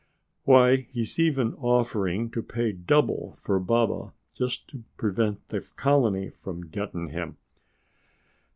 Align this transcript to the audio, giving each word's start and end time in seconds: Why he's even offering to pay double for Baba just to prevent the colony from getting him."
Why 0.45 0.77
he's 0.77 1.19
even 1.19 1.53
offering 1.53 2.31
to 2.31 2.41
pay 2.41 2.71
double 2.71 3.33
for 3.33 3.59
Baba 3.59 4.13
just 4.33 4.67
to 4.69 4.83
prevent 4.97 5.49
the 5.49 5.61
colony 5.75 6.31
from 6.31 6.69
getting 6.69 7.09
him." 7.09 7.37